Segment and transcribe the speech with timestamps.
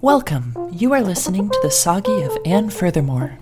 [0.00, 0.54] Welcome.
[0.72, 3.38] You are listening to the Soggy of Anne Furthermore.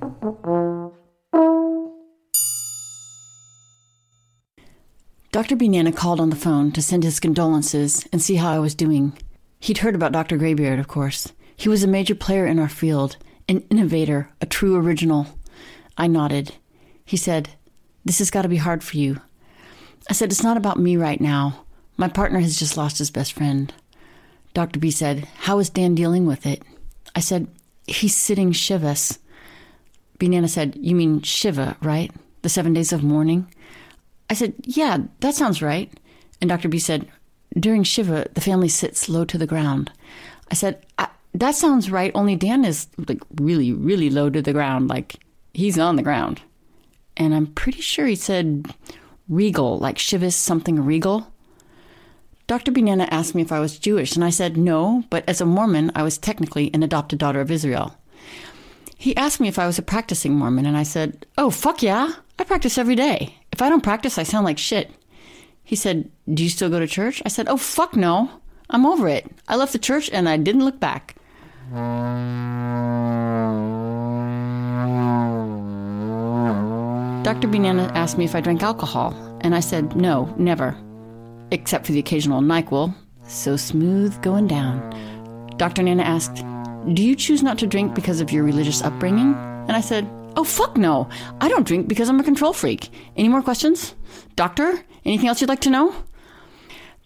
[5.30, 5.54] Dr.
[5.54, 9.16] Banana called on the phone to send his condolences and see how I was doing.
[9.60, 10.36] He'd heard about Dr.
[10.36, 11.32] Graybeard, of course.
[11.56, 15.28] He was a major player in our field, an innovator, a true original.
[15.96, 16.56] I nodded.
[17.04, 17.50] He said,
[18.04, 19.20] This has got to be hard for you.
[20.10, 21.66] I said, It's not about me right now.
[21.96, 23.72] My partner has just lost his best friend.
[24.56, 24.80] Dr.
[24.80, 26.62] B said, How is Dan dealing with it?
[27.14, 27.46] I said,
[27.86, 29.18] He's sitting Shivas.
[30.18, 32.10] Banana said, You mean Shiva, right?
[32.40, 33.52] The seven days of mourning?
[34.30, 35.92] I said, Yeah, that sounds right.
[36.40, 36.70] And Dr.
[36.70, 37.06] B said,
[37.52, 39.92] During Shiva, the family sits low to the ground.
[40.50, 44.54] I said, I, That sounds right, only Dan is like really, really low to the
[44.54, 45.16] ground, like
[45.52, 46.40] he's on the ground.
[47.14, 48.74] And I'm pretty sure he said
[49.28, 51.30] regal, like Shiva's something regal.
[52.46, 52.70] Dr.
[52.70, 55.90] Banana asked me if I was Jewish, and I said no, but as a Mormon,
[55.96, 57.96] I was technically an adopted daughter of Israel.
[58.96, 62.12] He asked me if I was a practicing Mormon, and I said, Oh, fuck yeah,
[62.38, 63.36] I practice every day.
[63.50, 64.92] If I don't practice, I sound like shit.
[65.64, 67.20] He said, Do you still go to church?
[67.24, 68.30] I said, Oh, fuck no.
[68.70, 69.26] I'm over it.
[69.48, 71.16] I left the church and I didn't look back.
[77.24, 77.48] Dr.
[77.48, 80.76] Banana asked me if I drank alcohol, and I said, No, never
[81.50, 82.94] except for the occasional NyQuil.
[83.26, 84.80] So smooth going down.
[85.56, 85.82] Dr.
[85.82, 86.44] Nana asked,
[86.94, 89.34] Do you choose not to drink because of your religious upbringing?
[89.68, 91.08] And I said, Oh, fuck no.
[91.40, 92.90] I don't drink because I'm a control freak.
[93.16, 93.94] Any more questions?
[94.36, 95.94] Doctor, anything else you'd like to know?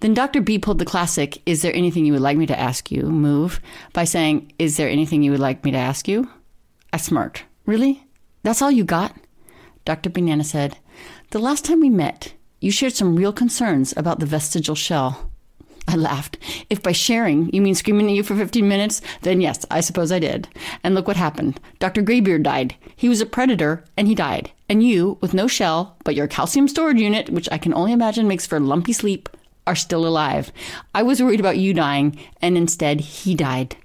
[0.01, 0.41] Then Dr.
[0.41, 3.03] B pulled the classic, Is there anything you would like me to ask you?
[3.03, 3.61] move
[3.93, 6.29] by saying, Is there anything you would like me to ask you?
[6.93, 7.45] I smirked.
[7.67, 8.05] Really?
[8.43, 9.15] That's all you got?
[9.85, 10.11] Dr.
[10.11, 10.79] Banana said,
[11.31, 15.31] The last time we met, you shared some real concerns about the vestigial shell.
[15.89, 16.39] I laughed.
[16.69, 20.13] If by sharing you mean screaming at you for 15 minutes, then yes, I suppose
[20.13, 20.47] I did.
[20.85, 21.59] And look what happened.
[21.81, 22.03] Dr.
[22.03, 22.77] Graybeard died.
[22.95, 24.53] He was a predator, and he died.
[24.69, 28.29] And you, with no shell, but your calcium storage unit, which I can only imagine
[28.29, 29.29] makes for lumpy sleep,
[29.67, 30.53] are still alive.
[30.95, 33.77] I was worried about you dying, and instead, he died.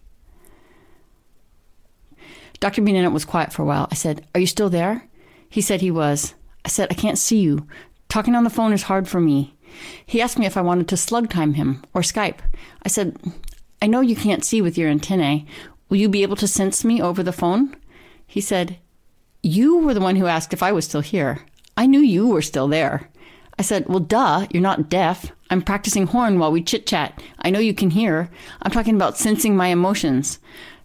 [2.59, 2.81] Dr.
[2.81, 3.87] Banana was quiet for a while.
[3.91, 5.07] I said, Are you still there?
[5.49, 6.35] He said he was.
[6.63, 7.67] I said, I can't see you.
[8.09, 9.55] Talking on the phone is hard for me.
[10.05, 12.39] He asked me if I wanted to slug time him or Skype.
[12.83, 13.17] I said,
[13.81, 15.45] I know you can't see with your antennae.
[15.89, 17.75] Will you be able to sense me over the phone?
[18.25, 18.79] He said,
[19.43, 21.45] You were the one who asked if I was still here.
[21.77, 23.09] I knew you were still there.
[23.59, 25.31] I said, Well, duh, you're not deaf.
[25.49, 27.21] I'm practicing horn while we chit chat.
[27.39, 28.29] I know you can hear.
[28.61, 30.39] I'm talking about sensing my emotions.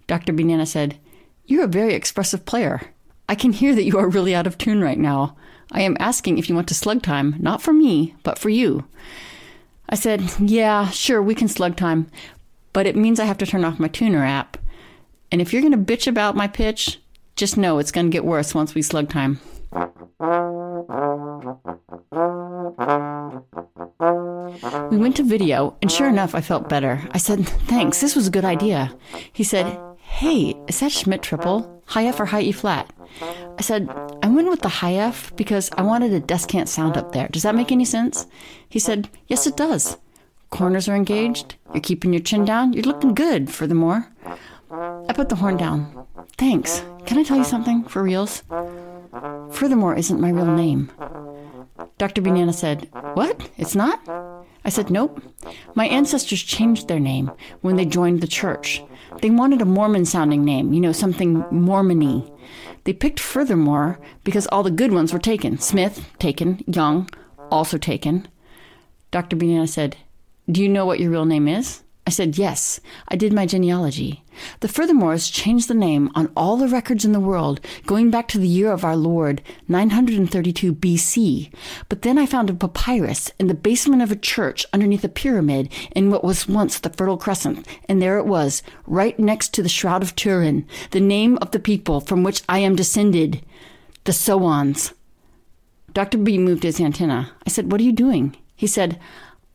[0.07, 0.33] Dr.
[0.33, 0.99] Banana said,
[1.47, 2.83] You're a very expressive player.
[3.29, 5.37] I can hear that you are really out of tune right now.
[5.73, 8.85] I am asking if you want to slug time, not for me, but for you.
[9.89, 12.11] I said, Yeah, sure, we can slug time,
[12.73, 14.57] but it means I have to turn off my tuner app.
[15.33, 17.01] And if you're going to bitch about my pitch,
[17.37, 19.41] just know it's going to get worse once we slug time.
[24.91, 27.01] We went to video, and sure enough, I felt better.
[27.13, 28.97] I said, Thanks, this was a good idea.
[29.33, 31.83] He said, Hey, is that Schmid triple?
[31.87, 32.93] High F or high E flat?
[33.59, 33.89] I said,
[34.31, 37.29] went with the high F because I wanted a descant sound up there.
[37.29, 38.27] Does that make any sense?
[38.69, 39.97] He said, Yes, it does.
[40.51, 41.57] Corners are engaged.
[41.73, 42.73] You're keeping your chin down.
[42.73, 44.07] You're looking good, furthermore.
[44.71, 46.07] I put the horn down.
[46.37, 46.83] Thanks.
[47.07, 48.43] Can I tell you something, for reals?
[49.53, 50.91] Furthermore isn't my real name.
[51.99, 52.23] Dr.
[52.23, 53.51] Banana said, What?
[53.57, 54.01] It's not?
[54.65, 55.23] I said, Nope.
[55.75, 58.83] My ancestors changed their name when they joined the church.
[59.23, 62.31] They wanted a Mormon sounding name, you know, something Mormony.
[62.85, 65.59] They picked Furthermore because all the good ones were taken.
[65.59, 66.65] Smith, taken.
[66.67, 67.09] Young,
[67.51, 68.29] also taken.
[69.11, 69.37] Dr.
[69.37, 69.97] Banana said,
[70.51, 71.83] Do you know what your real name is?
[72.11, 74.25] I said, Yes, I did my genealogy.
[74.59, 78.39] The Furthermores changed the name on all the records in the world, going back to
[78.39, 81.55] the year of our Lord, 932 BC.
[81.89, 85.73] But then I found a papyrus in the basement of a church underneath a pyramid
[85.95, 89.69] in what was once the Fertile Crescent, and there it was, right next to the
[89.69, 93.41] Shroud of Turin, the name of the people from which I am descended,
[94.03, 94.93] the Soans.
[95.93, 96.19] Dr.
[96.19, 97.31] B moved his antenna.
[97.47, 98.37] I said, What are you doing?
[98.57, 98.99] He said,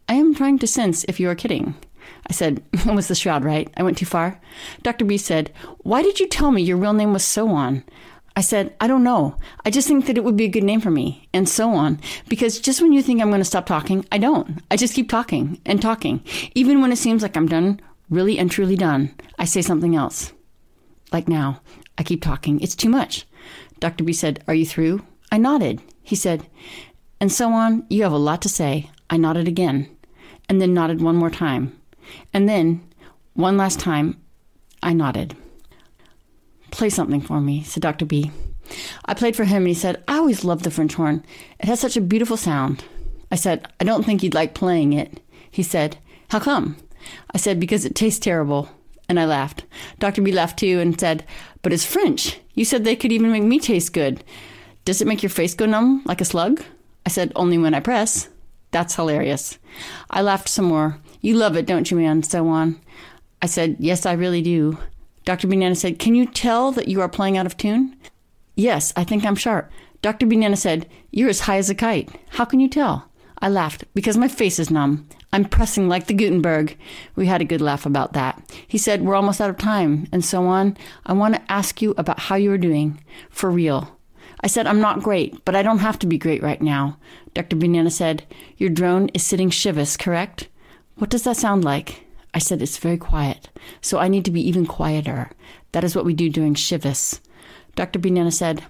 [0.08, 1.75] I am trying to sense if you are kidding.
[2.28, 3.72] I said, It was the shroud, right?
[3.78, 4.40] I went too far.
[4.84, 5.06] Dr.
[5.06, 7.84] B said, Why did you tell me your real name was so on?
[8.38, 9.38] I said, I don't know.
[9.63, 12.02] I just think that it would be a good name for me, and so on.
[12.28, 14.62] Because just when you think I'm going to stop talking, I don't.
[14.69, 16.22] I just keep talking and talking.
[16.54, 17.80] Even when it seems like I'm done,
[18.10, 20.34] really and truly done, I say something else.
[21.13, 21.62] Like now,
[21.98, 22.60] I keep talking.
[22.60, 23.25] It's too much.
[23.80, 24.04] Dr.
[24.04, 25.06] B said, Are you through?
[25.31, 25.81] I nodded.
[26.04, 26.46] He said,
[27.22, 28.90] And so on, you have a lot to say.
[29.10, 29.88] I nodded again,
[30.50, 31.80] and then nodded one more time.
[32.34, 32.81] And then,
[33.34, 34.22] One last time,
[34.81, 35.36] I nodded.
[36.72, 38.06] Play something for me, said Dr.
[38.06, 38.31] B.
[39.06, 41.24] I played for him and he said, I always loved the French horn.
[41.60, 42.84] It has such a beautiful sound.
[43.31, 45.19] I said, I don't think you'd like playing it.
[45.50, 45.98] He said,
[46.30, 46.78] How come?
[47.34, 48.69] I said, Because it tastes terrible.
[49.08, 49.66] And I laughed.
[50.00, 50.22] Dr.
[50.22, 51.25] B laughed too and said,
[51.62, 52.40] But it's French.
[52.54, 54.24] You said they could even make me taste good.
[54.84, 56.63] Does it make your face go numb like a slug?
[57.06, 58.30] I said, Only when I press.
[58.72, 59.58] That's hilarious.
[60.10, 61.00] I laughed some more.
[61.25, 62.22] You love it, don't you, man?
[62.22, 62.80] So on.
[63.42, 64.77] I said, Yes, I really do.
[65.24, 65.48] Dr.
[65.48, 67.98] Banana said, Can you tell that you are playing out of tune?
[68.54, 69.72] Yes, I think I'm sharp.
[70.04, 70.27] Dr.
[70.27, 72.12] Banana said, You're as high as a kite.
[72.30, 73.10] How can you tell?
[73.39, 75.10] I laughed because my face is numb.
[75.33, 76.77] I'm pressing like the Gutenberg.
[77.16, 78.39] We had a good laugh about that.
[78.68, 80.77] He said, We're almost out of time, and so on.
[81.07, 83.04] I want to ask you about how you are doing.
[83.31, 83.98] For real.
[84.42, 87.00] I said, I'm not great, but I don't have to be great right now.
[87.33, 87.56] Dr.
[87.56, 88.25] Banana said,
[88.57, 90.50] Your drone is sitting shivus, correct?
[90.97, 92.06] What does that sound like?
[92.33, 93.50] I said, It's very quiet,
[93.81, 95.31] so I need to be even quieter.
[95.71, 97.19] That is what we do during shivus.
[97.75, 98.00] Dr.
[98.00, 98.63] Banana said,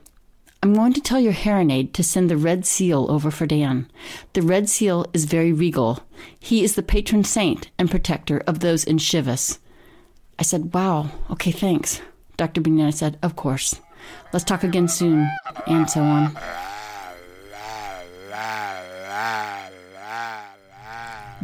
[0.63, 3.87] I'm going to tell your Heronade to send the red seal over for Dan.
[4.33, 5.99] The red seal is very regal.
[6.39, 9.59] He is the patron saint and protector of those in Shivas.
[10.39, 12.01] I said, Wow, okay, thanks.
[12.37, 12.61] Dr.
[12.61, 13.79] Banana said, Of course.
[14.33, 15.29] Let's talk again soon,
[15.67, 16.35] and so on.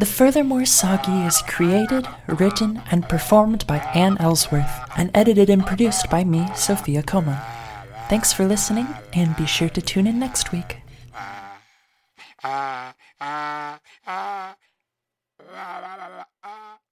[0.02, 6.10] The Furthermore Soggy is created, written, and performed by Ann Ellsworth, and edited and produced
[6.10, 7.38] by me, Sophia Como.
[8.10, 10.78] Thanks for listening, and be sure to tune in next week.